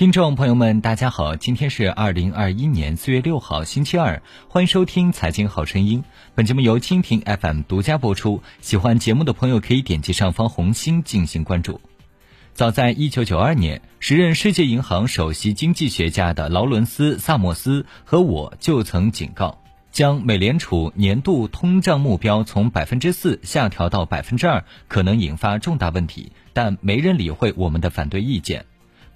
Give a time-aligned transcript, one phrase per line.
[0.00, 6.02] 听众朋友们，大家好，今天是二零二一年四月六号，星期二，欢迎收听《财经好声音》。
[6.34, 8.42] 本节目由蜻蜓 FM 独家播出。
[8.62, 11.82] 喜欢节目的朋友可以点击上方红心进行关注。
[12.54, 19.62] 早在一九九二年，时任世界银行首席经济学家的劳伦斯·萨默斯和我就曾警告，
[19.92, 26.32] 将美联储年度通胀目标从百分之四下调到百分之二，可能引发重大问题。
[26.54, 28.64] 但没人理会我们的反对意见。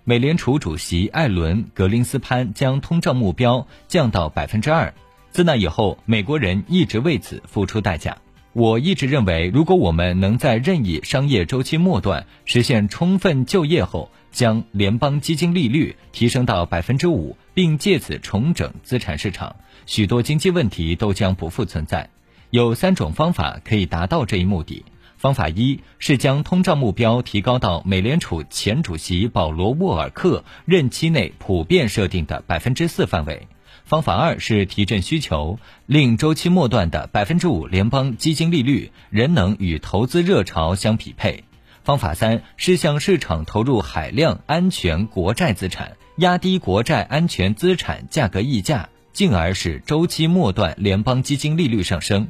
[0.07, 4.93] 美联储主席艾伦·格林斯潘将通胀目标降到百分之二。
[5.31, 8.19] 自那以后，美国人一直为此付出代价。
[8.53, 22.11] 我一直认为，如果我们能在任意商业周期末段实现充分就业后，将联邦基金利率提升到百分之五，并借此重整资产市场，许多经济问题都将不复存在。
[22.51, 24.85] 有三种方法可以达到这一目的。
[25.25, 33.49] 方法一是将通胀目标提高到美联储前主席保罗沃尔克任期内普遍设定的百分之四范围。
[33.87, 41.45] 方法二是提振需求，令周期末段的百分之五联邦基金利率仍能与投资热潮相匹配。
[41.85, 52.29] 方法三是向市场投入海量安全国债资产，压低国债安全资产价格溢价，进而使周期末段联邦基金利率上升。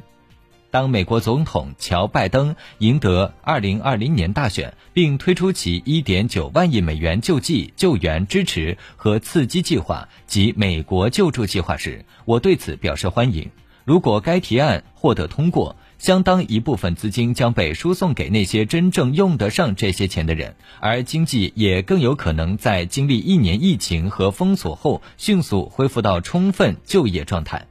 [0.75, 13.51] 当美国总统乔·拜登赢得2020年大选，并推出其1.9万亿美元救济、救援、支持和刺激计划及美国救助计划时，我对此表示欢迎。
[13.85, 27.65] 如果该提案获得通过，相当一部分资金将被输送给那些真正用得上这些钱的人，而经济也更有可能在经历一年疫情和封锁后迅速恢复到充分就业状态。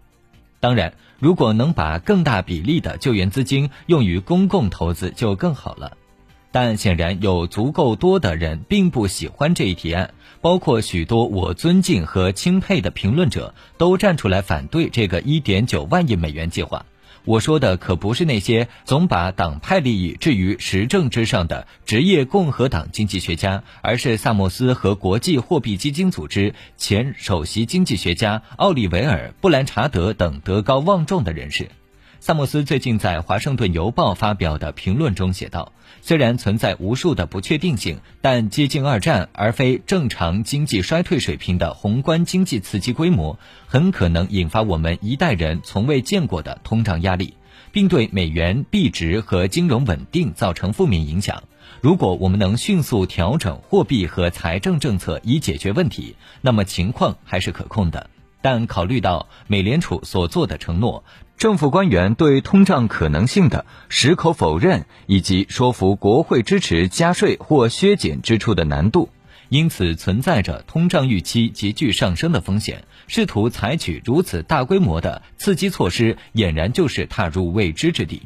[0.64, 0.94] 当然。
[1.18, 5.98] 如果能把更大比例的救援资金用于公共投资，就更好了。
[6.52, 16.86] 但显然有足够多的人并不喜欢这一提案，包括许多我尊敬和钦佩的评论者，都站出来反对这个1.9万亿美元计划。
[17.26, 31.70] 我说的可不是那些总把党派利益置于实政之上的职业共和党经济学家，而是萨默斯和国际货币基金组织前首席经济学家奥利维尔·布兰查德等德高望重的人士。
[32.26, 47.34] 萨默斯最近在《华盛顿邮报》发表的评论中写道：“虽然存在无数的不确定性，但接近二战而非正常经济衰退水平的宏观经济刺激规模，很可能引发我们一代人从未见过的通胀压力，
[47.72, 51.42] 并对美元币值和金融稳定造成负面影响。
[51.82, 58.08] 如果我们能迅速调整货币和财政政策以解决问题，那么情况还是可控的。
[58.44, 61.02] 但考虑到美联储所做的承诺，
[61.38, 69.08] 政府官员对通胀可能性的矢口否认，以及说服国会支持加税或削减支出的难度，
[69.48, 72.84] 因此存在着通胀预期急剧上升的风险。
[73.06, 78.24] 试图采取如此大规模的刺激措施，俨然就是踏入未知之地。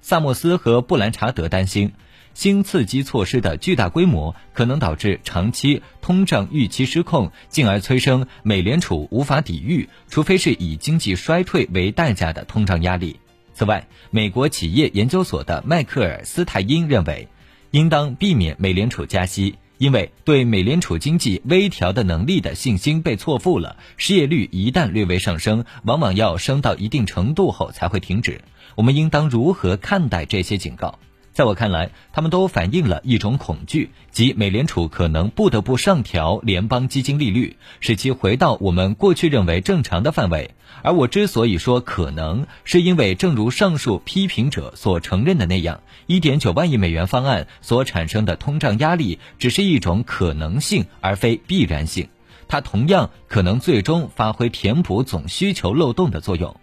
[0.00, 1.92] 萨默斯和布兰查德担心。
[2.34, 13.20] 新刺激措施的巨大规模可能导致长期通胀预期失控，进而催生美联储无法抵御，除非是以经济衰退为代价的通胀压力。
[13.52, 17.28] 此外，美国企业研究所的迈克尔·斯泰因认为，
[17.72, 23.76] 应当避免美联储加息，因为对美联储经济微调的能力的信心被错付了。
[23.98, 28.40] 失业率一旦略微上升，往往要升到一定程度后才会停止。
[28.76, 30.98] 我们应当如何看待这些警告？
[31.40, 40.50] 在我看来，他们都反映了一种恐惧，即美联储可能不得不上调联邦基金利率，使其回到我们过去认为正常的范围。
[40.82, 52.06] 而我之所以说可能，是因为正如上述批评者所承认的那样，1.9万亿美元方案所产生的通胀压力只是一种可能性，而非必然性。
[52.48, 56.54] 它同样可能最终发挥填补总需求漏洞的作用。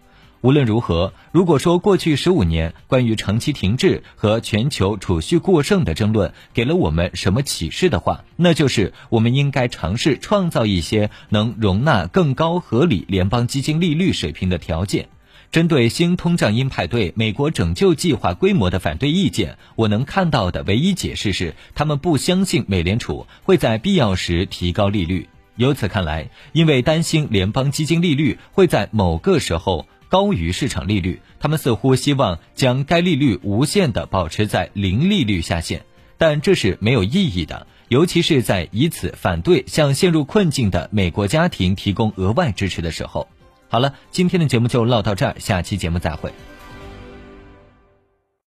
[0.41, 15.09] 无论如何，如果说过去十五年关于长期停滞和全球储蓄过剩的争论给了我们什么启示的话，那就是我们应该尝试创造一些能容纳更高合理联邦基金利率水平的条件。
[15.51, 25.29] 针对新通胀鹰派对美国拯救计划规模的反对意见，我能看到的唯一解释是，他们不相信美联储会在必要时提高利率。
[25.56, 29.88] 由此看来，因为担心联邦基金利率会在某个时候。
[30.09, 35.81] 高于市场利率，他们似乎希望将该利率无限地保持在零利率下限，
[36.18, 43.27] 但这是没有意义的，尤其是在以此反对向陷入困境的美国家庭提供额外支持的时候。
[43.69, 46.31] 好了，今天的节目就唠到这儿，下期节目再会。